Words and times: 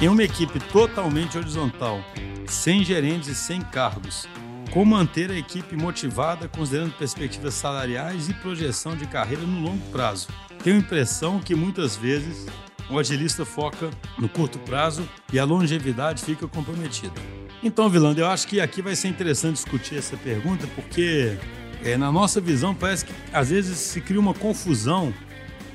Em 0.00 0.08
uma 0.08 0.22
equipe 0.22 0.58
totalmente 0.58 1.38
horizontal, 1.38 2.00
sem 2.46 2.84
gerentes 2.84 3.28
e 3.28 3.34
sem 3.34 3.60
cargos, 3.60 4.28
como 4.72 4.96
manter 4.96 5.30
a 5.30 5.38
equipe 5.38 5.76
motivada 5.76 6.48
considerando 6.48 6.92
perspectivas 6.94 7.54
salariais 7.54 8.28
e 8.28 8.34
projeção 8.34 8.96
de 8.96 9.06
carreira 9.06 9.42
no 9.42 9.60
longo 9.60 9.90
prazo? 9.90 10.28
Tenho 10.62 10.76
a 10.76 10.80
impressão 10.80 11.38
que 11.38 11.54
muitas 11.54 11.96
vezes 11.96 12.46
o 12.90 12.98
agilista 12.98 13.44
foca 13.44 13.88
no 14.18 14.28
curto 14.28 14.58
prazo 14.58 15.08
e 15.32 15.38
a 15.38 15.44
longevidade 15.44 16.24
fica 16.24 16.46
comprometida. 16.48 17.14
Então, 17.62 17.88
Vilando, 17.88 18.20
eu 18.20 18.26
acho 18.26 18.46
que 18.48 18.60
aqui 18.60 18.82
vai 18.82 18.96
ser 18.96 19.08
interessante 19.08 19.54
discutir 19.54 19.96
essa 19.96 20.16
pergunta, 20.16 20.66
porque 20.74 21.38
é, 21.82 21.96
na 21.96 22.10
nossa 22.10 22.40
visão 22.40 22.74
parece 22.74 23.06
que 23.06 23.12
às 23.32 23.48
vezes 23.48 23.78
se 23.78 24.00
cria 24.00 24.20
uma 24.20 24.34
confusão 24.34 25.14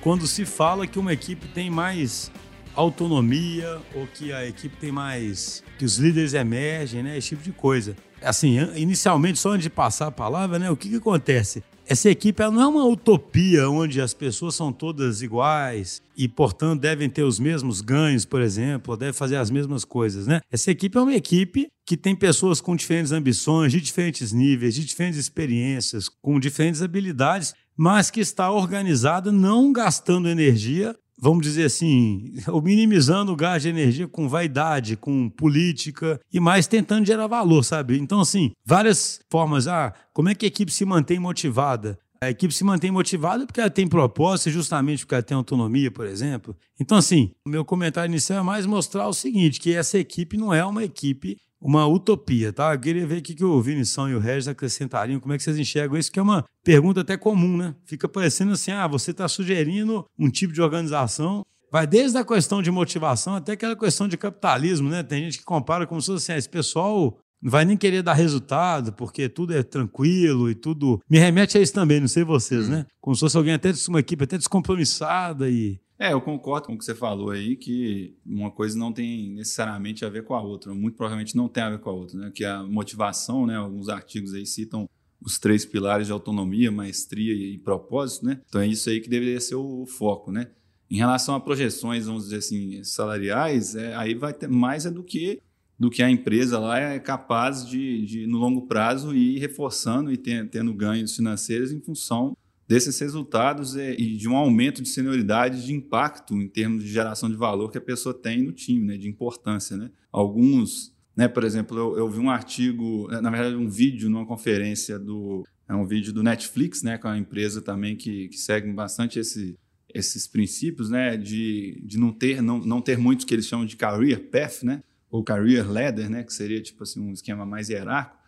quando 0.01 0.27
se 0.27 0.45
fala 0.45 0.85
que 0.85 0.99
uma 0.99 1.13
equipe 1.13 1.47
tem 1.47 1.69
mais 1.69 2.31
autonomia 2.79 3.81
ou 3.93 4.07
que 4.07 4.31
a 4.31 4.45
equipe 4.45 4.75
tem 4.77 4.91
mais. 4.91 5.63
que 5.77 5.85
os 5.85 5.97
líderes 5.97 6.33
emergem, 6.33 7.03
né? 7.03 7.17
Esse 7.17 7.29
tipo 7.29 7.43
de 7.43 7.51
coisa. 7.51 7.95
Assim, 8.21 8.57
inicialmente, 8.75 9.39
só 9.39 9.51
antes 9.51 9.63
de 9.63 9.69
passar 9.69 10.07
a 10.07 10.11
palavra, 10.11 10.59
né? 10.59 10.69
O 10.69 10.75
que, 10.75 10.89
que 10.89 10.95
acontece? 10.95 11.63
Essa 11.85 12.09
equipe 12.09 12.43
ela 12.43 12.51
não 12.51 12.61
é 12.61 12.67
uma 12.67 12.85
utopia 12.85 13.67
onde 13.67 13.99
as 13.99 14.13
pessoas 14.13 14.53
são 14.53 14.71
todas 14.71 15.23
iguais 15.23 16.03
e, 16.15 16.27
portanto, 16.27 16.81
devem 16.81 17.09
ter 17.09 17.23
os 17.23 17.39
mesmos 17.39 17.81
ganhos, 17.81 18.25
por 18.25 18.41
exemplo, 18.41 18.91
ou 18.91 18.97
devem 18.97 19.13
fazer 19.13 19.37
as 19.37 19.49
mesmas 19.49 19.83
coisas, 19.83 20.27
né? 20.27 20.39
Essa 20.51 20.69
equipe 20.69 20.95
é 20.97 21.01
uma 21.01 21.15
equipe 21.15 21.67
que 21.83 21.97
tem 21.97 22.15
pessoas 22.15 22.61
com 22.61 22.75
diferentes 22.75 23.11
ambições, 23.11 23.71
de 23.71 23.81
diferentes 23.81 24.31
níveis, 24.31 24.75
de 24.75 24.85
diferentes 24.85 25.19
experiências, 25.19 26.07
com 26.07 26.39
diferentes 26.39 26.83
habilidades, 26.83 27.55
mas 27.75 28.11
que 28.11 28.19
está 28.19 28.51
organizada 28.51 29.31
não 29.31 29.73
gastando 29.73 30.29
energia 30.29 30.95
vamos 31.21 31.43
dizer 31.43 31.65
assim, 31.65 32.33
ou 32.47 32.61
minimizando 32.61 33.31
o 33.31 33.35
gás 33.35 33.61
de 33.61 33.69
energia 33.69 34.07
com 34.07 34.27
vaidade, 34.27 34.95
com 34.95 35.29
política 35.29 36.19
e 36.31 36.39
mais 36.39 36.67
tentando 36.67 37.05
gerar 37.05 37.27
valor, 37.27 37.63
sabe? 37.63 37.97
Então, 37.99 38.21
assim, 38.21 38.51
várias 38.65 39.19
formas. 39.29 39.67
Ah, 39.67 39.93
como 40.13 40.29
é 40.29 40.35
que 40.35 40.45
a 40.45 40.47
equipe 40.47 40.71
se 40.71 40.85
mantém 40.85 41.19
motivada? 41.19 41.99
A 42.21 42.29
equipe 42.29 42.53
se 42.53 42.65
mantém 42.65 42.91
motivada 42.91 43.45
porque 43.45 43.61
ela 43.61 43.69
tem 43.69 43.87
propósito, 43.87 44.49
justamente 44.49 45.05
porque 45.05 45.15
ela 45.15 45.23
tem 45.23 45.37
autonomia, 45.37 45.89
por 45.89 46.05
exemplo. 46.05 46.55
Então, 46.77 46.97
assim, 46.97 47.31
o 47.45 47.49
meu 47.49 47.63
comentário 47.63 48.11
inicial 48.11 48.39
é 48.39 48.43
mais 48.43 48.65
mostrar 48.65 49.07
o 49.07 49.13
seguinte: 49.13 49.59
que 49.59 49.73
essa 49.73 49.97
equipe 49.97 50.35
não 50.35 50.53
é 50.53 50.65
uma 50.65 50.83
equipe 50.83 51.37
uma 51.61 51.85
utopia, 51.87 52.53
tá? 52.53 52.73
Eu 52.73 52.79
queria 52.79 53.05
ver 53.05 53.19
o 53.19 53.21
que 53.21 53.43
o 53.43 53.61
Vinição 53.61 54.09
e 54.09 54.15
o 54.15 54.19
Regis 54.19 54.47
acrescentariam, 54.47 55.19
como 55.19 55.33
é 55.33 55.37
que 55.37 55.43
vocês 55.43 55.57
enxergam 55.57 55.97
isso, 55.97 56.11
que 56.11 56.19
é 56.19 56.21
uma 56.21 56.45
pergunta 56.63 57.01
até 57.01 57.17
comum, 57.17 57.57
né? 57.57 57.75
Fica 57.85 58.07
parecendo 58.07 58.53
assim, 58.53 58.71
ah, 58.71 58.87
você 58.87 59.11
está 59.11 59.27
sugerindo 59.27 60.05
um 60.17 60.29
tipo 60.29 60.53
de 60.53 60.61
organização, 60.61 61.45
vai 61.71 61.85
desde 61.85 62.17
a 62.17 62.25
questão 62.25 62.61
de 62.61 62.71
motivação 62.71 63.35
até 63.35 63.53
aquela 63.53 63.75
questão 63.75 64.07
de 64.07 64.17
capitalismo, 64.17 64.89
né? 64.89 65.03
Tem 65.03 65.23
gente 65.23 65.39
que 65.39 65.43
compara 65.43 65.85
como 65.85 66.01
se 66.01 66.07
fosse 66.07 66.23
assim, 66.23 66.33
ah, 66.33 66.37
esse 66.37 66.49
pessoal 66.49 67.17
não 67.41 67.51
vai 67.51 67.63
nem 67.63 67.77
querer 67.77 68.01
dar 68.01 68.13
resultado, 68.13 68.91
porque 68.93 69.29
tudo 69.29 69.53
é 69.53 69.63
tranquilo 69.63 70.49
e 70.49 70.55
tudo... 70.55 70.99
Me 71.09 71.17
remete 71.17 71.57
a 71.57 71.61
isso 71.61 71.73
também, 71.73 71.99
não 71.99 72.07
sei 72.07 72.23
vocês, 72.23 72.67
né? 72.67 72.85
Como 72.99 73.15
se 73.15 73.21
fosse 73.21 73.37
alguém 73.37 73.53
até, 73.53 73.71
uma 73.87 73.99
equipe 73.99 74.23
até 74.23 74.37
descompromissada 74.37 75.49
e 75.49 75.79
é, 75.99 76.13
eu 76.13 76.21
concordo 76.21 76.67
com 76.67 76.73
o 76.75 76.77
que 76.77 76.85
você 76.85 76.95
falou 76.95 77.31
aí, 77.31 77.57
que 77.57 78.15
uma 78.25 78.49
coisa 78.49 78.79
não 78.79 78.93
tem 78.93 79.31
necessariamente 79.31 80.05
a 80.05 80.09
ver 80.09 80.23
com 80.23 80.33
a 80.33 80.41
outra, 80.41 80.73
muito 80.73 80.95
provavelmente 80.95 81.35
não 81.35 81.49
tem 81.49 81.61
a 81.61 81.69
ver 81.71 81.79
com 81.79 81.89
a 81.89 81.93
outra, 81.93 82.17
né? 82.17 82.31
Que 82.33 82.45
a 82.45 82.63
motivação, 82.63 83.45
né? 83.45 83.57
Alguns 83.57 83.89
artigos 83.89 84.33
aí 84.33 84.45
citam 84.45 84.89
os 85.21 85.37
três 85.37 85.65
pilares 85.65 86.07
de 86.07 86.13
autonomia, 86.13 86.71
maestria 86.71 87.33
e 87.33 87.57
propósito, 87.57 88.25
né? 88.25 88.39
Então 88.47 88.61
é 88.61 88.67
isso 88.67 88.89
aí 88.89 89.01
que 89.01 89.09
deveria 89.09 89.41
ser 89.41 89.55
o 89.55 89.85
foco, 89.85 90.31
né? 90.31 90.49
Em 90.89 90.95
relação 90.95 91.35
a 91.35 91.39
projeções, 91.39 92.05
vamos 92.05 92.23
dizer 92.23 92.37
assim, 92.37 92.81
salariais, 92.81 93.75
é, 93.75 93.93
aí 93.95 94.15
vai 94.15 94.31
ter 94.31 94.47
mais 94.47 94.85
é 94.85 94.91
do 94.91 95.03
que 95.03 95.41
do 95.77 95.89
que 95.89 96.03
a 96.03 96.09
empresa 96.09 96.59
lá 96.59 96.77
é 96.77 96.99
capaz 96.99 97.65
de, 97.65 98.05
de 98.05 98.27
no 98.27 98.37
longo 98.37 98.67
prazo, 98.67 99.15
ir 99.15 99.39
reforçando 99.39 100.11
e 100.11 100.17
tendo 100.17 100.73
ganhos 100.73 101.15
financeiros 101.15 101.71
em 101.71 101.79
função 101.79 102.35
desses 102.69 102.99
resultados 102.99 103.75
e 103.75 104.15
de 104.15 104.29
um 104.29 104.37
aumento 104.37 104.83
de 104.83 104.89
senioridade 104.89 105.65
de 105.65 105.73
impacto 105.73 106.35
em 106.35 106.47
termos 106.47 106.83
de 106.83 106.91
geração 106.91 107.27
de 107.27 107.35
valor 107.35 107.71
que 107.71 107.79
a 107.79 107.81
pessoa 107.81 108.13
tem 108.13 108.43
no 108.43 108.51
time, 108.51 108.85
né, 108.85 108.95
de 108.95 109.09
importância. 109.09 109.75
Né? 109.75 109.89
Alguns, 110.11 110.95
né, 111.17 111.27
por 111.27 111.43
exemplo, 111.43 111.75
eu, 111.75 111.97
eu 111.97 112.07
vi 112.07 112.19
um 112.19 112.29
artigo, 112.29 113.07
na 113.09 113.31
verdade, 113.31 113.55
um 113.55 113.67
vídeo 113.67 114.07
numa 114.07 114.23
conferência 114.23 114.99
do. 114.99 115.43
É 115.67 115.73
um 115.73 115.85
vídeo 115.85 116.13
do 116.13 116.21
Netflix, 116.21 116.83
né, 116.83 116.99
com 116.99 117.07
a 117.07 117.17
empresa 117.17 117.59
também 117.59 117.95
que, 117.95 118.27
que 118.27 118.37
segue 118.37 118.71
bastante 118.71 119.19
esse, 119.19 119.57
esses 119.91 120.27
princípios 120.27 120.91
né, 120.91 121.17
de, 121.17 121.81
de 121.83 121.97
não, 121.97 122.11
ter, 122.11 122.39
não, 122.39 122.59
não 122.59 122.81
ter 122.81 122.99
muitos 122.99 123.25
que 123.25 123.33
eles 123.33 123.47
chamam 123.47 123.65
de 123.65 123.75
career 123.75 124.29
path, 124.29 124.63
né, 124.63 124.83
ou 125.09 125.23
career 125.23 125.67
ladder, 125.71 126.09
né, 126.09 126.23
que 126.23 126.33
seria 126.33 126.61
tipo 126.61 126.83
assim, 126.83 126.99
um 126.99 127.13
esquema 127.13 127.47
mais 127.47 127.69
hierárquico 127.69 128.18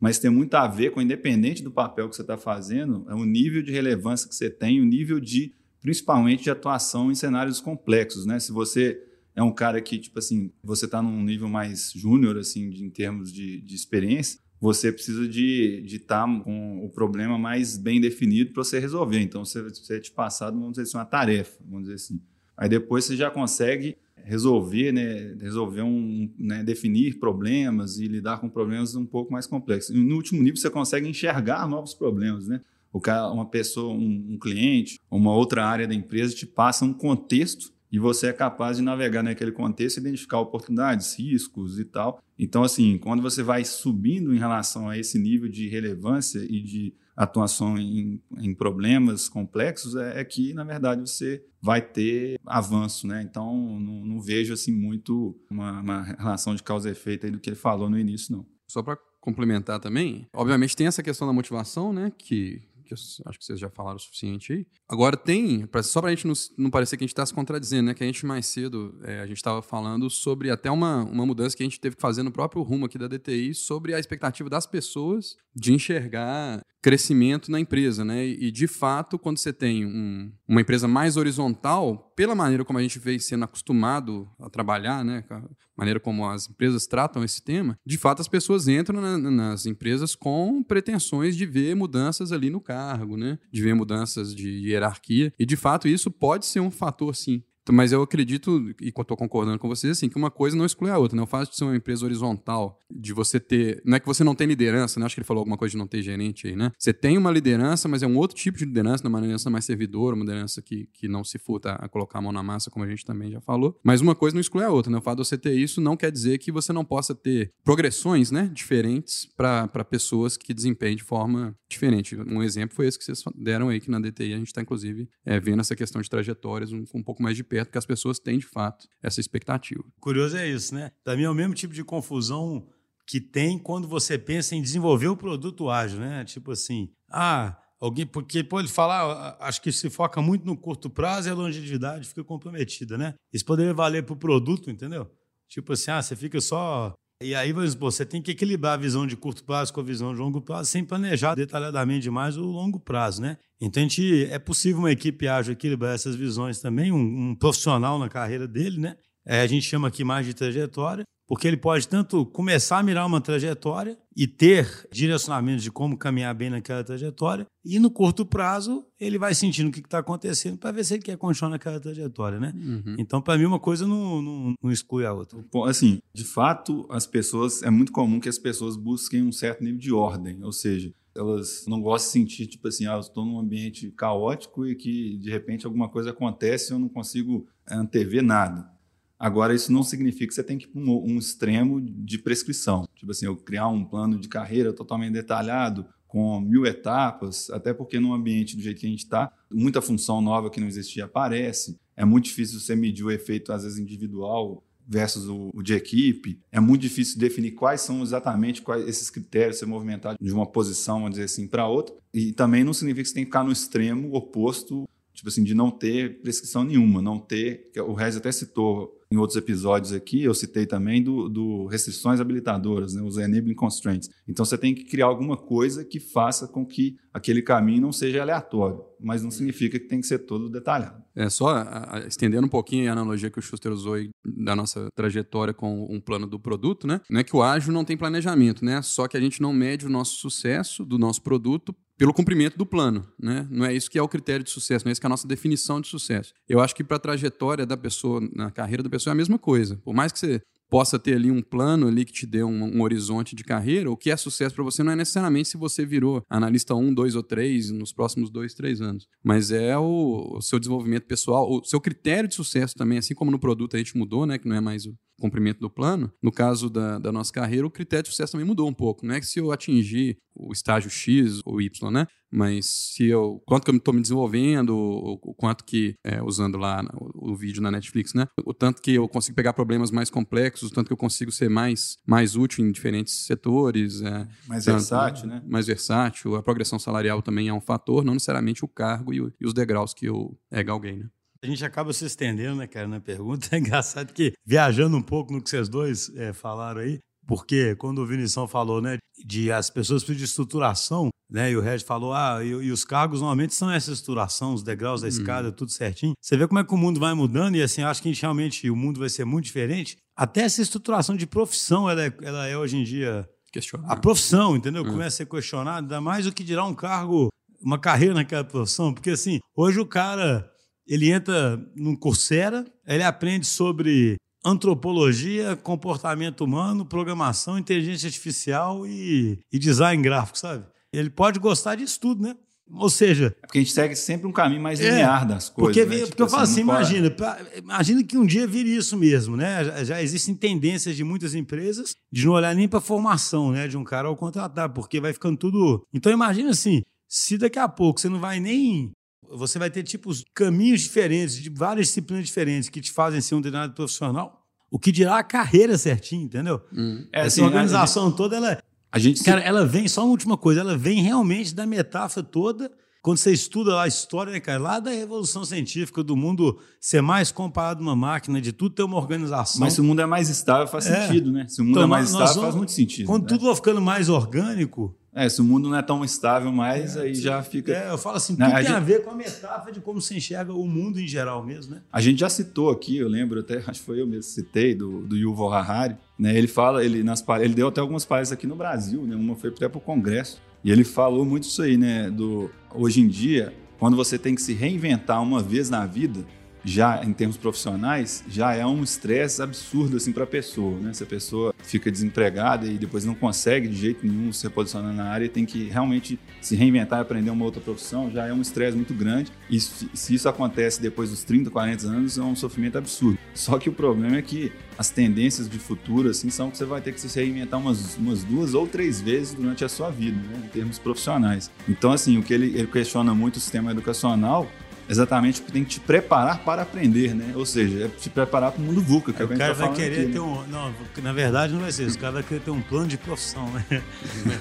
mas 0.00 0.18
tem 0.18 0.30
muito 0.30 0.54
a 0.54 0.66
ver 0.66 0.90
com, 0.90 1.00
independente 1.00 1.62
do 1.62 1.70
papel 1.70 2.08
que 2.08 2.16
você 2.16 2.22
está 2.22 2.36
fazendo, 2.36 3.04
é 3.08 3.14
o 3.14 3.24
nível 3.24 3.62
de 3.62 3.72
relevância 3.72 4.28
que 4.28 4.34
você 4.34 4.48
tem, 4.48 4.80
o 4.80 4.84
nível 4.84 5.18
de, 5.18 5.52
principalmente, 5.80 6.44
de 6.44 6.50
atuação 6.50 7.10
em 7.10 7.14
cenários 7.14 7.60
complexos, 7.60 8.24
né? 8.24 8.38
Se 8.38 8.52
você 8.52 9.02
é 9.34 9.42
um 9.42 9.52
cara 9.52 9.80
que, 9.80 9.98
tipo 9.98 10.18
assim, 10.18 10.52
você 10.62 10.84
está 10.84 11.02
num 11.02 11.22
nível 11.22 11.48
mais 11.48 11.92
júnior, 11.94 12.38
assim, 12.38 12.70
de, 12.70 12.84
em 12.84 12.90
termos 12.90 13.32
de, 13.32 13.60
de 13.60 13.74
experiência, 13.74 14.40
você 14.60 14.92
precisa 14.92 15.28
de 15.28 15.84
estar 15.86 16.26
tá 16.26 16.40
com 16.42 16.84
o 16.84 16.90
problema 16.90 17.38
mais 17.38 17.76
bem 17.76 18.00
definido 18.00 18.52
para 18.52 18.64
você 18.64 18.78
resolver. 18.78 19.20
Então, 19.20 19.44
você, 19.44 19.62
você 19.62 19.96
é 19.96 20.00
te 20.00 20.10
passado, 20.10 20.54
vamos 20.54 20.72
dizer 20.72 20.82
assim, 20.82 20.96
uma 20.96 21.04
tarefa, 21.04 21.58
vamos 21.64 21.82
dizer 21.82 21.94
assim. 21.94 22.20
Aí 22.58 22.68
depois 22.68 23.04
você 23.04 23.16
já 23.16 23.30
consegue 23.30 23.96
resolver, 24.24 24.92
né, 24.92 25.34
resolver 25.40 25.82
um, 25.82 26.30
né, 26.38 26.62
definir 26.62 27.18
problemas 27.18 27.98
e 27.98 28.06
lidar 28.06 28.38
com 28.40 28.48
problemas 28.48 28.94
um 28.94 29.06
pouco 29.06 29.32
mais 29.32 29.46
complexos. 29.46 29.94
E 29.94 29.98
no 29.98 30.16
último 30.16 30.42
nível 30.42 30.56
você 30.56 30.68
consegue 30.68 31.08
enxergar 31.08 31.66
novos 31.66 31.94
problemas, 31.94 32.46
né? 32.46 32.60
O 32.92 33.00
cara, 33.00 33.30
uma 33.30 33.46
pessoa, 33.46 33.94
um, 33.94 34.26
um 34.30 34.38
cliente, 34.38 34.98
uma 35.10 35.32
outra 35.32 35.64
área 35.64 35.86
da 35.86 35.94
empresa 35.94 36.34
te 36.34 36.46
passa 36.46 36.84
um 36.84 36.92
contexto 36.92 37.72
e 37.90 37.98
você 37.98 38.26
é 38.26 38.32
capaz 38.32 38.76
de 38.76 38.82
navegar 38.82 39.22
naquele 39.22 39.52
contexto, 39.52 39.98
identificar 39.98 40.40
oportunidades, 40.40 41.18
riscos 41.18 41.78
e 41.78 41.84
tal. 41.84 42.22
Então, 42.38 42.62
assim, 42.62 42.98
quando 42.98 43.22
você 43.22 43.42
vai 43.42 43.64
subindo 43.64 44.34
em 44.34 44.38
relação 44.38 44.88
a 44.88 44.98
esse 44.98 45.18
nível 45.18 45.48
de 45.48 45.68
relevância 45.68 46.40
e 46.40 46.60
de 46.60 46.92
atuação 47.18 47.76
em, 47.76 48.22
em 48.38 48.54
problemas 48.54 49.28
complexos, 49.28 49.96
é, 49.96 50.20
é, 50.20 50.24
que, 50.24 50.54
na 50.54 50.62
verdade, 50.62 51.00
você 51.00 51.44
vai 51.60 51.82
ter 51.82 52.38
avanço, 52.46 53.08
né? 53.08 53.22
Então, 53.28 53.80
não, 53.80 54.04
não 54.04 54.20
vejo, 54.20 54.54
assim, 54.54 54.72
muito 54.72 55.36
uma, 55.50 55.80
uma 55.80 56.02
relação 56.02 56.54
de 56.54 56.62
causa 56.62 56.88
e 56.88 56.92
efeito 56.92 57.26
aí 57.26 57.32
do 57.32 57.40
que 57.40 57.50
ele 57.50 57.56
falou 57.56 57.90
no 57.90 57.98
início, 57.98 58.36
não. 58.36 58.46
Só 58.70 58.82
para 58.82 58.96
complementar 59.20 59.80
também, 59.80 60.28
obviamente 60.32 60.76
tem 60.76 60.86
essa 60.86 61.02
questão 61.02 61.26
da 61.26 61.32
motivação, 61.32 61.92
né? 61.92 62.12
Que 62.16 62.62
que 62.88 62.94
acho 62.94 63.38
que 63.38 63.44
vocês 63.44 63.60
já 63.60 63.68
falaram 63.68 63.96
o 63.96 64.00
suficiente 64.00 64.52
aí. 64.52 64.66
Agora 64.88 65.16
tem, 65.16 65.68
só 65.82 66.00
para 66.00 66.10
a 66.10 66.14
gente 66.14 66.26
não, 66.26 66.32
não, 66.56 66.70
parecer 66.70 66.96
que 66.96 67.04
a 67.04 67.06
gente 67.06 67.12
está 67.12 67.26
se 67.26 67.34
contradizendo, 67.34 67.88
né? 67.88 67.94
Que 67.94 68.02
a 68.02 68.06
gente 68.06 68.24
mais 68.24 68.46
cedo, 68.46 68.98
é, 69.04 69.20
a 69.20 69.26
gente 69.26 69.36
estava 69.36 69.60
falando 69.60 70.08
sobre 70.08 70.50
até 70.50 70.70
uma, 70.70 71.04
uma 71.04 71.26
mudança 71.26 71.56
que 71.56 71.62
a 71.62 71.66
gente 71.66 71.78
teve 71.78 71.96
que 71.96 72.02
fazer 72.02 72.22
no 72.22 72.32
próprio 72.32 72.62
rumo 72.62 72.86
aqui 72.86 72.96
da 72.96 73.06
DTI 73.06 73.54
sobre 73.54 73.94
a 73.94 73.98
expectativa 73.98 74.48
das 74.48 74.66
pessoas 74.66 75.36
de 75.54 75.72
enxergar 75.74 76.62
crescimento 76.80 77.50
na 77.50 77.58
empresa, 77.58 78.04
né? 78.04 78.26
E 78.26 78.50
de 78.50 78.66
fato, 78.66 79.18
quando 79.18 79.38
você 79.38 79.52
tem 79.52 79.84
um, 79.84 80.32
uma 80.46 80.60
empresa 80.60 80.86
mais 80.86 81.16
horizontal, 81.16 82.12
pela 82.16 82.34
maneira 82.34 82.64
como 82.64 82.78
a 82.78 82.82
gente 82.82 82.98
vem 82.98 83.18
sendo 83.18 83.44
acostumado 83.44 84.28
a 84.40 84.48
trabalhar, 84.48 85.04
né? 85.04 85.24
A 85.30 85.42
maneira 85.76 86.00
como 86.00 86.28
as 86.28 86.48
empresas 86.48 86.86
tratam 86.86 87.24
esse 87.24 87.42
tema, 87.42 87.78
de 87.84 87.98
fato 87.98 88.20
as 88.20 88.28
pessoas 88.28 88.68
entram 88.68 89.00
na, 89.00 89.18
nas 89.18 89.66
empresas 89.66 90.14
com 90.14 90.62
pretensões 90.62 91.36
de 91.36 91.46
ver 91.46 91.74
mudanças 91.74 92.32
ali 92.32 92.50
no 92.50 92.60
cargo, 92.60 93.16
né? 93.16 93.38
De 93.52 93.62
ver 93.62 93.74
mudanças 93.74 94.34
de 94.34 94.48
hierarquia. 94.48 95.32
E 95.38 95.44
de 95.44 95.56
fato 95.56 95.88
isso 95.88 96.10
pode 96.10 96.46
ser 96.46 96.60
um 96.60 96.70
fator, 96.70 97.14
sim, 97.14 97.42
mas 97.72 97.92
eu 97.92 98.02
acredito, 98.02 98.74
e 98.80 98.88
estou 98.88 99.16
concordando 99.16 99.58
com 99.58 99.68
vocês, 99.68 99.92
assim, 99.92 100.08
que 100.08 100.16
uma 100.16 100.30
coisa 100.30 100.56
não 100.56 100.64
exclui 100.64 100.90
a 100.90 100.98
outra. 100.98 101.16
Né? 101.16 101.22
O 101.22 101.26
fato 101.26 101.50
de 101.50 101.56
ser 101.56 101.64
uma 101.64 101.76
empresa 101.76 102.04
horizontal, 102.04 102.78
de 102.90 103.12
você 103.12 103.38
ter. 103.38 103.82
Não 103.84 103.96
é 103.96 104.00
que 104.00 104.06
você 104.06 104.24
não 104.24 104.34
tem 104.34 104.46
liderança, 104.46 104.98
né? 104.98 105.06
Acho 105.06 105.14
que 105.14 105.20
ele 105.20 105.26
falou 105.26 105.40
alguma 105.40 105.56
coisa 105.56 105.72
de 105.72 105.78
não 105.78 105.86
ter 105.86 106.02
gerente 106.02 106.46
aí, 106.46 106.56
né? 106.56 106.72
Você 106.78 106.92
tem 106.92 107.16
uma 107.16 107.30
liderança, 107.30 107.88
mas 107.88 108.02
é 108.02 108.06
um 108.06 108.16
outro 108.16 108.36
tipo 108.36 108.58
de 108.58 108.64
liderança, 108.64 109.06
uma 109.06 109.20
liderança 109.20 109.50
mais 109.50 109.64
servidora, 109.64 110.14
uma 110.14 110.24
liderança 110.24 110.62
que, 110.62 110.88
que 110.92 111.08
não 111.08 111.24
se 111.24 111.38
furta 111.38 111.72
a 111.72 111.88
colocar 111.88 112.18
a 112.18 112.22
mão 112.22 112.32
na 112.32 112.42
massa, 112.42 112.70
como 112.70 112.84
a 112.84 112.88
gente 112.88 113.04
também 113.04 113.30
já 113.30 113.40
falou. 113.40 113.78
Mas 113.82 114.00
uma 114.00 114.14
coisa 114.14 114.34
não 114.34 114.40
exclui 114.40 114.64
a 114.64 114.70
outra, 114.70 114.90
né? 114.90 114.98
O 114.98 115.02
fato 115.02 115.22
de 115.22 115.26
você 115.26 115.38
ter 115.38 115.54
isso 115.54 115.80
não 115.80 115.96
quer 115.96 116.10
dizer 116.10 116.38
que 116.38 116.50
você 116.50 116.72
não 116.72 116.84
possa 116.84 117.14
ter 117.14 117.52
progressões, 117.64 118.30
né? 118.30 118.50
Diferentes 118.52 119.26
para 119.36 119.84
pessoas 119.84 120.36
que 120.36 120.54
desempenhem 120.54 120.96
de 120.96 121.02
forma 121.02 121.56
diferente. 121.68 122.16
Um 122.16 122.42
exemplo 122.42 122.74
foi 122.74 122.86
esse 122.86 122.98
que 122.98 123.04
vocês 123.04 123.22
deram 123.36 123.68
aí, 123.68 123.80
que 123.80 123.90
na 123.90 124.00
DTI 124.00 124.32
a 124.32 124.38
gente 124.38 124.48
está, 124.48 124.62
inclusive, 124.62 125.08
é, 125.24 125.38
vendo 125.38 125.60
essa 125.60 125.76
questão 125.76 126.00
de 126.00 126.08
trajetórias 126.08 126.72
um, 126.72 126.84
um 126.94 127.02
pouco 127.02 127.22
mais 127.22 127.36
de 127.36 127.44
perto 127.44 127.57
porque 127.64 127.78
as 127.78 127.86
pessoas 127.86 128.18
têm, 128.18 128.38
de 128.38 128.46
fato, 128.46 128.86
essa 129.02 129.20
expectativa. 129.20 129.84
Curioso 130.00 130.36
é 130.36 130.48
isso, 130.48 130.74
né? 130.74 130.92
Também 131.04 131.24
é 131.24 131.30
o 131.30 131.34
mesmo 131.34 131.54
tipo 131.54 131.74
de 131.74 131.84
confusão 131.84 132.66
que 133.06 133.20
tem 133.20 133.58
quando 133.58 133.88
você 133.88 134.18
pensa 134.18 134.54
em 134.54 134.60
desenvolver 134.60 135.08
o 135.08 135.16
produto 135.16 135.70
ágil, 135.70 136.00
né? 136.00 136.24
Tipo 136.24 136.52
assim, 136.52 136.90
ah, 137.10 137.56
alguém, 137.80 138.06
porque 138.06 138.44
pode 138.44 138.68
falar, 138.68 139.36
acho 139.40 139.62
que 139.62 139.72
se 139.72 139.88
foca 139.88 140.20
muito 140.20 140.44
no 140.44 140.56
curto 140.56 140.90
prazo 140.90 141.28
e 141.28 141.32
a 141.32 141.34
longevidade 141.34 142.06
fica 142.06 142.22
comprometida, 142.22 142.98
né? 142.98 143.14
Isso 143.32 143.44
poderia 143.44 143.72
valer 143.72 144.04
para 144.04 144.12
o 144.12 144.16
produto, 144.16 144.70
entendeu? 144.70 145.10
Tipo 145.48 145.72
assim, 145.72 145.90
ah, 145.90 146.02
você 146.02 146.14
fica 146.14 146.40
só. 146.40 146.94
E 147.20 147.34
aí, 147.34 147.52
você 147.52 148.06
tem 148.06 148.22
que 148.22 148.30
equilibrar 148.30 148.74
a 148.74 148.76
visão 148.76 149.04
de 149.04 149.16
curto 149.16 149.42
prazo 149.42 149.72
com 149.72 149.80
a 149.80 149.82
visão 149.82 150.14
de 150.14 150.20
longo 150.20 150.40
prazo, 150.40 150.70
sem 150.70 150.84
planejar 150.84 151.34
detalhadamente 151.34 152.02
demais 152.02 152.36
o 152.36 152.42
longo 152.42 152.78
prazo, 152.78 153.20
né? 153.20 153.36
Então, 153.60 153.82
a 153.82 153.88
gente, 153.88 154.26
é 154.26 154.38
possível 154.38 154.78
uma 154.78 154.92
equipe 154.92 155.26
ágil 155.26 155.52
equilibrar 155.52 155.96
essas 155.96 156.14
visões 156.14 156.60
também, 156.60 156.92
um, 156.92 157.30
um 157.30 157.34
profissional 157.34 157.98
na 157.98 158.08
carreira 158.08 158.46
dele, 158.46 158.78
né? 158.78 158.96
É, 159.26 159.40
a 159.40 159.46
gente 159.48 159.66
chama 159.66 159.88
aqui 159.88 160.04
mais 160.04 160.26
de 160.26 160.32
trajetória, 160.32 161.04
porque 161.28 161.46
ele 161.46 161.58
pode 161.58 161.86
tanto 161.86 162.24
começar 162.24 162.78
a 162.78 162.82
mirar 162.82 163.06
uma 163.06 163.20
trajetória 163.20 163.98
e 164.16 164.26
ter 164.26 164.88
direcionamento 164.90 165.62
de 165.62 165.70
como 165.70 165.96
caminhar 165.96 166.34
bem 166.34 166.48
naquela 166.48 166.82
trajetória, 166.82 167.46
e 167.64 167.78
no 167.78 167.90
curto 167.90 168.24
prazo 168.24 168.84
ele 168.98 169.18
vai 169.18 169.34
sentindo 169.34 169.68
o 169.68 169.70
que 169.70 169.80
está 169.80 169.98
acontecendo 169.98 170.56
para 170.56 170.72
ver 170.72 170.84
se 170.84 170.94
ele 170.94 171.02
quer 171.02 171.18
continuar 171.18 171.50
naquela 171.50 171.78
trajetória, 171.78 172.40
né? 172.40 172.52
Uhum. 172.56 172.96
Então, 172.98 173.20
para 173.20 173.38
mim, 173.38 173.44
uma 173.44 173.60
coisa 173.60 173.86
não, 173.86 174.22
não, 174.22 174.54
não, 174.60 174.72
exclui 174.72 175.04
a 175.04 175.12
outra. 175.12 175.38
Bom, 175.52 175.64
assim, 175.64 176.00
de 176.14 176.24
fato, 176.24 176.86
as 176.90 177.06
pessoas 177.06 177.62
é 177.62 177.70
muito 177.70 177.92
comum 177.92 178.18
que 178.18 178.28
as 178.28 178.38
pessoas 178.38 178.76
busquem 178.76 179.22
um 179.22 179.30
certo 179.30 179.62
nível 179.62 179.78
de 179.78 179.92
ordem, 179.92 180.42
ou 180.42 180.50
seja, 180.50 180.92
elas 181.14 181.64
não 181.66 181.80
gostam 181.80 182.24
de 182.24 182.30
sentir 182.30 182.46
tipo 182.46 182.66
assim, 182.68 182.86
ah, 182.86 182.94
eu 182.94 183.00
estou 183.00 183.24
num 183.24 183.38
ambiente 183.38 183.90
caótico 183.90 184.66
e 184.66 184.74
que 184.74 185.18
de 185.18 185.30
repente 185.30 185.66
alguma 185.66 185.88
coisa 185.88 186.10
acontece 186.10 186.72
e 186.72 186.74
eu 186.74 186.78
não 186.78 186.88
consigo 186.88 187.46
antever 187.68 188.22
nada. 188.22 188.77
Agora, 189.18 189.54
isso 189.54 189.72
não 189.72 189.82
significa 189.82 190.28
que 190.28 190.34
você 190.34 190.44
tem 190.44 190.56
que 190.56 190.66
ir 190.66 190.68
para 190.68 190.80
um, 190.80 191.14
um, 191.14 191.18
extremo 191.18 191.80
de 191.80 192.18
prescrição. 192.18 192.88
Tipo 192.94 193.10
assim, 193.10 193.26
eu 193.26 193.36
criar 193.36 193.66
um 193.68 193.84
plano 193.84 194.18
de 194.18 194.28
carreira 194.28 194.72
totalmente 194.72 195.12
detalhado, 195.12 195.84
com 196.06 196.40
mil 196.40 196.64
etapas, 196.64 197.50
até 197.50 197.74
porque 197.74 197.98
num 197.98 198.14
ambiente 198.14 198.56
do 198.56 198.62
jeito 198.62 198.80
que 198.80 198.86
a 198.86 198.90
gente 198.90 199.04
está, 199.04 199.30
muita 199.52 199.82
função 199.82 200.22
nova 200.22 200.48
que 200.48 200.60
não 200.60 200.68
existia 200.68 201.04
aparece. 201.04 201.78
É 201.96 202.04
muito 202.04 202.26
difícil 202.26 202.60
você 202.60 202.76
medir 202.76 203.04
o 203.04 203.10
efeito, 203.10 203.52
às 203.52 203.64
vezes, 203.64 203.78
individual 203.78 204.64
versus 204.86 205.26
o, 205.26 205.50
o 205.52 205.62
de 205.62 205.74
equipe. 205.74 206.40
É 206.50 206.60
muito 206.60 206.80
difícil 206.80 207.18
definir 207.18 207.50
quais 207.50 207.82
são 207.82 208.02
exatamente 208.02 208.62
quais 208.62 208.88
esses 208.88 209.10
critérios, 209.10 209.58
você 209.58 209.66
movimentar 209.66 210.16
de 210.18 210.32
uma 210.32 210.46
posição, 210.46 211.00
vamos 211.00 211.10
dizer 211.10 211.24
assim, 211.24 211.46
para 211.46 211.66
outra. 211.66 211.94
E 212.14 212.32
também 212.32 212.64
não 212.64 212.72
significa 212.72 213.02
que 213.02 213.08
você 213.08 213.14
tem 213.14 213.24
que 213.24 213.28
ficar 213.28 213.44
no 213.44 213.52
extremo 213.52 214.14
oposto 214.14 214.88
tipo 215.18 215.28
assim, 215.28 215.42
de 215.42 215.52
não 215.52 215.68
ter 215.68 216.20
prescrição 216.20 216.62
nenhuma, 216.62 217.02
não 217.02 217.18
ter, 217.18 217.72
o 217.76 217.92
Rez 217.92 218.16
até 218.16 218.30
citou 218.30 218.97
em 219.10 219.16
outros 219.16 219.36
episódios 219.36 219.92
aqui, 219.92 220.22
eu 220.22 220.34
citei 220.34 220.66
também 220.66 221.02
do, 221.02 221.28
do 221.28 221.66
restrições 221.66 222.20
habilitadoras, 222.20 222.94
né, 222.94 223.02
os 223.02 223.16
enabling 223.16 223.54
constraints. 223.54 224.10
Então 224.26 224.44
você 224.44 224.58
tem 224.58 224.74
que 224.74 224.84
criar 224.84 225.06
alguma 225.06 225.36
coisa 225.36 225.84
que 225.84 225.98
faça 225.98 226.46
com 226.46 226.64
que 226.64 226.96
aquele 227.12 227.40
caminho 227.40 227.80
não 227.80 227.92
seja 227.92 228.20
aleatório, 228.20 228.84
mas 229.00 229.22
não 229.22 229.30
significa 229.30 229.78
que 229.78 229.86
tem 229.86 230.00
que 230.00 230.06
ser 230.06 230.20
todo 230.20 230.50
detalhado. 230.50 231.02
É 231.16 231.30
só 231.30 231.64
estendendo 232.06 232.46
um 232.46 232.50
pouquinho 232.50 232.88
a 232.88 232.92
analogia 232.92 233.30
que 233.30 233.38
o 233.38 233.42
Schuster 233.42 233.72
usou 233.72 233.94
aí 233.94 234.10
da 234.24 234.54
nossa 234.54 234.88
trajetória 234.94 235.54
com 235.54 235.86
um 235.90 236.00
plano 236.00 236.26
do 236.26 236.38
produto, 236.38 236.86
né? 236.86 237.00
Não 237.10 237.20
é 237.20 237.24
que 237.24 237.34
o 237.34 237.42
ágil 237.42 237.72
não 237.72 237.84
tem 237.84 237.96
planejamento, 237.96 238.64
né? 238.64 238.82
Só 238.82 239.08
que 239.08 239.16
a 239.16 239.20
gente 239.20 239.40
não 239.40 239.52
mede 239.52 239.86
o 239.86 239.90
nosso 239.90 240.16
sucesso 240.16 240.84
do 240.84 240.98
nosso 240.98 241.22
produto 241.22 241.74
pelo 241.98 242.14
cumprimento 242.14 242.56
do 242.56 242.64
plano, 242.64 243.04
né? 243.18 243.46
Não 243.50 243.66
é 243.66 243.74
isso 243.74 243.90
que 243.90 243.98
é 243.98 244.02
o 244.02 244.08
critério 244.08 244.44
de 244.44 244.50
sucesso, 244.50 244.84
não 244.84 244.90
é 244.90 244.92
isso 244.92 245.00
que 245.00 245.06
é 245.06 245.08
a 245.08 245.10
nossa 245.10 245.26
definição 245.26 245.80
de 245.80 245.88
sucesso. 245.88 246.32
Eu 246.48 246.60
acho 246.60 246.74
que 246.74 246.84
para 246.84 246.96
a 246.96 247.00
trajetória 247.00 247.66
da 247.66 247.76
pessoa, 247.76 248.20
na 248.34 248.50
carreira 248.52 248.82
da 248.82 248.88
pessoa 248.88 249.10
é 249.10 249.14
a 249.14 249.16
mesma 249.16 249.38
coisa. 249.38 249.76
Por 249.84 249.92
mais 249.92 250.12
que 250.12 250.18
você 250.20 250.40
possa 250.70 250.98
ter 250.98 251.14
ali 251.14 251.30
um 251.30 251.42
plano 251.42 251.88
ali 251.88 252.04
que 252.04 252.12
te 252.12 252.26
dê 252.26 252.44
um, 252.44 252.76
um 252.76 252.82
horizonte 252.82 253.34
de 253.34 253.42
carreira, 253.42 253.90
o 253.90 253.96
que 253.96 254.10
é 254.10 254.16
sucesso 254.16 254.54
para 254.54 254.62
você 254.62 254.82
não 254.82 254.92
é 254.92 254.96
necessariamente 254.96 255.48
se 255.48 255.56
você 255.56 255.84
virou 255.84 256.22
analista 256.28 256.74
1, 256.74 256.94
2 256.94 257.16
ou 257.16 257.22
3 257.22 257.70
nos 257.70 257.92
próximos 257.92 258.30
2, 258.30 258.54
3 258.54 258.80
anos, 258.80 259.08
mas 259.24 259.50
é 259.50 259.76
o, 259.76 260.36
o, 260.36 260.42
seu 260.42 260.58
desenvolvimento 260.58 261.06
pessoal, 261.06 261.50
o 261.50 261.64
seu 261.64 261.80
critério 261.80 262.28
de 262.28 262.34
sucesso 262.34 262.74
também, 262.74 262.98
assim 262.98 263.14
como 263.14 263.30
no 263.30 263.38
produto 263.38 263.76
a 263.76 263.78
gente 263.78 263.96
mudou, 263.96 264.26
né, 264.26 264.38
que 264.38 264.46
não 264.46 264.56
é 264.56 264.60
mais 264.60 264.86
o 264.86 264.94
cumprimento 265.18 265.60
do 265.60 265.70
plano, 265.70 266.12
no 266.22 266.32
caso 266.32 266.70
da, 266.70 266.98
da 266.98 267.12
nossa 267.12 267.32
carreira, 267.32 267.66
o 267.66 267.70
critério 267.70 268.04
de 268.04 268.10
sucesso 268.10 268.32
também 268.32 268.46
mudou 268.46 268.68
um 268.68 268.74
pouco. 268.74 269.04
Não 269.04 269.14
é 269.14 269.20
que 269.20 269.26
se 269.26 269.38
eu 269.38 269.52
atingir 269.52 270.18
o 270.34 270.52
estágio 270.52 270.88
X 270.88 271.40
ou 271.44 271.60
Y, 271.60 271.90
né? 271.90 272.06
Mas 272.30 272.66
se 272.66 273.06
eu. 273.06 273.42
Quanto 273.46 273.64
que 273.64 273.70
eu 273.70 273.76
estou 273.76 273.92
me 273.94 274.02
desenvolvendo, 274.02 274.76
o, 274.76 275.34
quanto 275.34 275.64
que. 275.64 275.94
É, 276.04 276.22
usando 276.22 276.58
lá 276.58 276.82
o, 276.94 277.32
o, 277.32 277.36
vídeo 277.36 277.62
na 277.62 277.70
Netflix, 277.70 278.14
né? 278.14 278.26
O 278.44 278.52
tanto 278.52 278.82
que 278.82 278.94
eu 278.94 279.08
consigo 279.08 279.34
pegar 279.34 279.52
problemas 279.54 279.90
mais 279.90 280.10
complexos, 280.10 280.70
o 280.70 280.74
tanto 280.74 280.86
que 280.88 280.92
eu 280.92 280.96
consigo 280.96 281.32
ser 281.32 281.48
mais, 281.48 281.96
mais 282.06 282.36
útil 282.36 282.64
em 282.64 282.70
diferentes 282.70 283.26
setores. 283.26 284.02
É, 284.02 284.28
mais 284.46 284.64
tanto, 284.64 284.76
versátil, 284.76 285.26
né? 285.26 285.42
Mais 285.46 285.66
versátil. 285.66 286.36
A 286.36 286.42
progressão 286.42 286.78
salarial 286.78 287.22
também 287.22 287.48
é 287.48 287.52
um 287.52 287.60
fator, 287.60 288.04
não 288.04 288.14
necessariamente 288.14 288.64
o 288.64 288.68
cargo 288.68 289.12
e, 289.12 289.20
o, 289.20 289.32
e 289.40 289.46
os 289.46 289.54
degraus 289.54 289.94
que 289.94 290.06
eu 290.06 290.38
é, 290.50 290.62
galguei, 290.62 290.96
né? 290.98 291.08
A 291.42 291.46
gente 291.46 291.64
acaba 291.64 291.92
se 291.92 292.04
estendendo, 292.04 292.56
né, 292.56 292.66
cara, 292.66 292.88
na 292.88 293.00
pergunta. 293.00 293.48
É 293.54 293.58
engraçado 293.58 294.12
que, 294.12 294.32
viajando 294.44 294.96
um 294.96 295.02
pouco 295.02 295.32
no 295.32 295.40
que 295.40 295.48
vocês 295.48 295.68
dois 295.68 296.14
é, 296.16 296.32
falaram 296.32 296.80
aí, 296.80 296.98
porque 297.26 297.76
quando 297.76 298.00
o 298.00 298.06
Vinição 298.06 298.48
falou, 298.48 298.80
né, 298.80 298.98
de 299.24 299.52
as 299.52 299.70
pessoas 299.70 300.02
precisam 300.02 300.18
de 300.18 300.24
estruturação, 300.24 301.10
né, 301.30 301.50
e 301.50 301.56
o 301.56 301.60
Red 301.60 301.80
falou, 301.80 302.12
ah, 302.12 302.42
e, 302.42 302.48
e, 302.48 302.72
os 302.72 302.84
cargos 302.84 303.20
normalmente 303.20 303.54
são 303.54 303.70
essa 303.70 303.92
estruturação, 303.92 304.54
os 304.54 304.62
degraus 304.62 305.02
da 305.02 305.06
hum. 305.06 305.10
escada, 305.10 305.52
tudo 305.52 305.70
certinho. 305.70 306.14
Você 306.20 306.36
vê 306.36 306.48
como 306.48 306.58
é 306.58 306.64
que 306.64 306.74
o 306.74 306.76
mundo 306.76 306.98
vai 306.98 307.14
mudando 307.14 307.54
e, 307.54 307.62
assim, 307.62 307.82
acho 307.82 308.02
que 308.02 308.12
realmente 308.12 308.68
o 308.70 308.76
mundo 308.76 308.98
vai 308.98 309.08
ser 309.08 309.24
muito 309.24 309.44
diferente. 309.44 309.96
Até 310.16 310.42
essa 310.42 310.62
estruturação 310.62 311.16
de 311.16 311.26
profissão, 311.26 311.88
ela 311.88 312.04
é, 312.04 312.12
ela 312.22 312.46
é 312.46 312.56
hoje 312.56 312.76
em 312.76 312.84
dia... 312.84 313.28
Questionada. 313.50 313.94
A 313.94 313.96
profissão, 313.96 314.56
entendeu? 314.56 314.82
Hum. 314.82 314.90
Começa 314.90 315.08
a 315.08 315.16
ser 315.18 315.26
questionada, 315.26 315.80
ainda 315.80 316.00
mais 316.02 316.26
do 316.26 316.32
que 316.32 316.44
dirá 316.44 316.64
um 316.66 316.74
cargo, 316.74 317.28
uma 317.62 317.78
carreira 317.78 318.12
naquela 318.12 318.44
profissão, 318.44 318.92
porque, 318.92 319.10
assim, 319.10 319.38
hoje 319.56 319.80
o 319.80 319.86
cara 319.86 320.50
ele 320.88 321.10
entra 321.10 321.60
num 321.76 321.94
Coursera, 321.94 322.64
ele 322.86 323.02
aprende 323.02 323.46
sobre 323.46 324.16
antropologia, 324.44 325.56
comportamento 325.56 326.42
humano, 326.42 326.86
programação, 326.86 327.58
inteligência 327.58 328.06
artificial 328.06 328.86
e, 328.86 329.38
e 329.52 329.58
design 329.58 330.02
gráfico, 330.02 330.38
sabe? 330.38 330.64
Ele 330.92 331.10
pode 331.10 331.38
gostar 331.38 331.74
disso 331.74 332.00
tudo, 332.00 332.22
né? 332.22 332.34
Ou 332.70 332.90
seja. 332.90 333.34
É 333.42 333.46
porque 333.46 333.58
a 333.58 333.60
gente 333.62 333.72
segue 333.72 333.96
sempre 333.96 334.26
um 334.26 334.32
caminho 334.32 334.60
mais 334.60 334.80
é, 334.80 334.90
linear 334.90 335.22
é, 335.22 335.26
das 335.26 335.48
coisas. 335.48 335.74
Porque, 335.74 335.84
né? 335.84 335.96
porque 335.96 336.10
tipo 336.10 336.22
eu 336.22 336.28
falo 336.28 336.42
assim, 336.42 336.52
assim 336.52 336.60
imagina, 336.60 337.10
pra, 337.10 337.38
imagina 337.56 338.04
que 338.04 338.16
um 338.16 338.26
dia 338.26 338.46
vire 338.46 338.74
isso 338.74 338.96
mesmo, 338.96 339.36
né? 339.36 339.64
Já, 339.64 339.84
já, 339.84 340.02
existem 340.02 340.34
tendências 340.34 340.96
de 340.96 341.04
muitas 341.04 341.34
empresas 341.34 341.94
de 342.12 342.26
não 342.26 342.32
olhar 342.32 342.54
nem 342.54 342.68
para 342.68 342.78
a 342.78 342.82
formação, 342.82 343.52
né? 343.52 343.66
De 343.68 343.76
um 343.76 343.84
cara 343.84 344.08
ao 344.08 344.16
contratar, 344.16 344.68
porque 344.70 345.00
vai 345.00 345.12
ficando 345.12 345.36
tudo. 345.36 345.86
Então 345.92 346.12
imagina 346.12 346.50
assim, 346.50 346.82
se 347.08 347.38
daqui 347.38 347.58
a 347.58 347.68
pouco 347.68 348.00
você 348.00 348.08
não 348.08 348.20
vai 348.20 348.38
nem 348.38 348.92
você 349.32 349.58
vai 349.58 349.70
ter 349.70 349.82
tipos 349.82 350.24
caminhos 350.34 350.82
diferentes, 350.82 351.36
de 351.36 351.50
várias 351.50 351.88
disciplinas 351.88 352.26
diferentes 352.26 352.68
que 352.68 352.80
te 352.80 352.92
fazem 352.92 353.20
ser 353.20 353.34
um 353.34 353.42
treinador 353.42 353.74
profissional. 353.74 354.44
O 354.70 354.78
que 354.78 354.92
dirá 354.92 355.18
a 355.18 355.22
carreira 355.22 355.78
certinho, 355.78 356.24
entendeu? 356.24 356.60
Hum. 356.72 357.06
É, 357.12 357.20
Essa 357.20 357.26
assim, 357.26 357.42
organização 357.42 358.08
gente, 358.08 358.16
toda, 358.16 358.36
ela. 358.36 358.62
A 358.90 358.98
gente 358.98 359.22
cara, 359.22 359.40
ela 359.40 359.66
vem, 359.66 359.88
só 359.88 360.02
uma 360.02 360.10
última 360.10 360.36
coisa, 360.36 360.60
ela 360.60 360.76
vem 360.76 361.02
realmente 361.02 361.54
da 361.54 361.66
metáfora 361.66 362.24
toda. 362.24 362.70
Quando 363.00 363.18
você 363.18 363.32
estuda 363.32 363.74
lá 363.74 363.84
a 363.84 363.88
história, 363.88 364.32
né, 364.32 364.40
cara, 364.40 364.58
lá 364.58 364.80
da 364.80 364.90
revolução 364.90 365.44
científica, 365.44 366.02
do 366.02 366.16
mundo 366.16 366.58
ser 366.80 367.00
mais 367.00 367.30
comparado 367.30 367.80
a 367.80 367.82
uma 367.82 367.96
máquina, 367.96 368.40
de 368.40 368.52
tudo 368.52 368.74
ter 368.74 368.82
uma 368.82 368.96
organização. 368.96 369.60
Mas 369.60 369.74
se 369.74 369.80
o 369.80 369.84
mundo 369.84 370.02
é 370.02 370.06
mais 370.06 370.28
estável, 370.28 370.66
faz 370.66 370.86
é. 370.86 371.06
sentido, 371.06 371.30
né? 371.30 371.46
Se 371.48 371.60
o 371.60 371.64
mundo 371.64 371.72
então, 371.72 371.84
é 371.84 371.86
mais 371.86 372.06
estável, 372.06 372.26
vamos, 372.26 372.42
faz 372.42 372.54
muito 372.56 372.72
sentido. 372.72 373.06
Quando 373.06 373.22
né? 373.22 373.28
tudo 373.28 373.46
vai 373.46 373.54
ficando 373.54 373.80
mais 373.80 374.08
orgânico, 374.08 374.94
é, 375.18 375.28
se 375.28 375.40
o 375.40 375.44
mundo 375.44 375.68
não 375.68 375.76
é 375.76 375.82
tão 375.82 376.04
estável 376.04 376.52
mais, 376.52 376.94
é, 376.96 377.02
aí 377.02 377.14
já 377.14 377.42
fica. 377.42 377.72
É, 377.72 377.90
eu 377.90 377.98
falo 377.98 378.16
assim, 378.16 378.34
tudo 378.34 378.44
né, 378.44 378.46
tem 378.46 378.56
a, 378.56 378.62
gente... 378.62 378.72
a, 378.72 378.80
ver 378.80 379.02
com 379.02 379.10
a 379.10 379.14
metáfora 379.16 379.72
de 379.72 379.80
como 379.80 380.00
se 380.00 380.16
enxerga 380.16 380.52
o 380.52 380.64
mundo 380.64 381.00
em 381.00 381.08
geral 381.08 381.44
mesmo, 381.44 381.74
né? 381.74 381.82
A 381.92 382.00
gente 382.00 382.20
já 382.20 382.28
citou 382.28 382.70
aqui, 382.70 382.98
eu 382.98 383.08
lembro 383.08 383.40
até, 383.40 383.58
acho 383.66 383.80
que 383.80 383.86
foi 383.86 384.00
eu 384.00 384.06
mesmo 384.06 384.22
citei, 384.22 384.76
do, 384.76 385.00
do 385.00 385.16
Yuval 385.16 385.52
Harari, 385.52 385.96
né? 386.16 386.38
Ele 386.38 386.46
fala, 386.46 386.84
ele, 386.84 387.02
nas, 387.02 387.24
ele 387.40 387.54
deu 387.54 387.66
até 387.66 387.80
algumas 387.80 388.04
palestras 388.04 388.38
aqui 388.38 388.46
no 388.46 388.54
Brasil, 388.54 389.02
né? 389.02 389.16
Uma 389.16 389.34
foi 389.34 389.50
até 389.50 389.68
para 389.68 389.78
o 389.78 389.80
Congresso. 389.80 390.40
E 390.62 390.70
ele 390.70 390.84
falou 390.84 391.24
muito 391.24 391.44
isso 391.44 391.62
aí, 391.62 391.76
né? 391.76 392.08
Do, 392.10 392.48
hoje 392.72 393.00
em 393.00 393.08
dia, 393.08 393.52
quando 393.78 393.96
você 393.96 394.18
tem 394.18 394.36
que 394.36 394.42
se 394.42 394.52
reinventar 394.52 395.20
uma 395.20 395.42
vez 395.42 395.68
na 395.68 395.84
vida, 395.84 396.24
já 396.68 397.02
em 397.04 397.12
termos 397.12 397.36
profissionais, 397.36 398.24
já 398.28 398.54
é 398.54 398.64
um 398.66 398.82
estresse 398.82 399.40
absurdo 399.42 399.96
assim 399.96 400.12
para 400.12 400.24
a 400.24 400.26
pessoa, 400.26 400.78
né? 400.78 400.92
Se 400.92 401.02
a 401.02 401.06
pessoa 401.06 401.54
fica 401.62 401.90
desempregada 401.90 402.66
e 402.66 402.76
depois 402.76 403.04
não 403.04 403.14
consegue 403.14 403.68
de 403.68 403.76
jeito 403.76 404.06
nenhum 404.06 404.32
se 404.32 404.44
reposicionar 404.44 404.92
na 404.92 405.04
área, 405.04 405.28
tem 405.28 405.44
que 405.44 405.64
realmente 405.64 406.18
se 406.40 406.54
reinventar 406.56 406.98
e 406.98 407.02
aprender 407.02 407.30
uma 407.30 407.44
outra 407.44 407.60
profissão, 407.60 408.10
já 408.10 408.26
é 408.26 408.32
um 408.32 408.40
estresse 408.40 408.76
muito 408.76 408.94
grande. 408.94 409.32
E 409.50 409.58
se 409.60 410.14
isso 410.14 410.28
acontece 410.28 410.80
depois 410.80 411.10
dos 411.10 411.24
30, 411.24 411.50
40 411.50 411.86
anos, 411.86 412.18
é 412.18 412.22
um 412.22 412.36
sofrimento 412.36 412.78
absurdo. 412.78 413.18
Só 413.34 413.58
que 413.58 413.68
o 413.68 413.72
problema 413.72 414.16
é 414.16 414.22
que 414.22 414.52
as 414.76 414.90
tendências 414.90 415.48
de 415.48 415.58
futuro 415.58 416.08
assim 416.08 416.30
são 416.30 416.50
que 416.50 416.58
você 416.58 416.64
vai 416.64 416.80
ter 416.80 416.92
que 416.92 417.00
se 417.00 417.18
reinventar 417.18 417.58
umas, 417.58 417.96
umas 417.96 418.22
duas 418.22 418.54
ou 418.54 418.66
três 418.66 419.00
vezes 419.00 419.34
durante 419.34 419.64
a 419.64 419.68
sua 419.68 419.90
vida, 419.90 420.16
né? 420.16 420.42
em 420.44 420.48
termos 420.48 420.78
profissionais. 420.78 421.50
Então, 421.68 421.92
assim, 421.92 422.18
o 422.18 422.22
que 422.22 422.32
ele, 422.32 422.46
ele 422.56 422.66
questiona 422.66 423.14
muito 423.14 423.36
o 423.36 423.40
sistema 423.40 423.70
educacional 423.70 424.48
exatamente 424.88 425.40
porque 425.40 425.52
tem 425.52 425.64
que 425.64 425.70
te 425.70 425.80
preparar 425.80 426.38
para 426.38 426.62
aprender, 426.62 427.14
né? 427.14 427.32
Ou 427.34 427.44
seja, 427.44 427.84
é 427.84 427.88
te 427.88 428.08
preparar 428.08 428.52
para 428.52 428.60
o 428.60 428.64
mundo 428.64 428.80
VUCA. 428.80 429.12
Que 429.12 429.22
é, 429.22 429.24
o 429.24 429.28
cara 429.28 429.54
tá 429.54 429.66
vai 429.66 429.72
querer 429.74 430.02
aqui, 430.02 430.12
ter 430.12 430.18
né? 430.18 430.20
um. 430.20 430.46
Não, 430.46 430.74
na 431.02 431.12
verdade 431.12 431.52
não 431.52 431.60
vai 431.60 431.72
ser 431.72 431.86
isso. 431.86 431.96
O 431.96 432.00
cara 432.00 432.12
vai 432.14 432.22
querer 432.22 432.40
ter 432.40 432.50
um 432.50 432.60
plano 432.60 432.86
de 432.86 432.96
profissão, 432.96 433.50
né? 433.50 433.82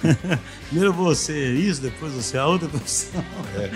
Primeiro 0.69 0.93
você 0.93 1.53
isso, 1.53 1.81
depois 1.81 2.13
você 2.13 2.37
a 2.37 2.45
outra 2.45 2.67
profissão. 2.67 3.23
É. 3.55 3.71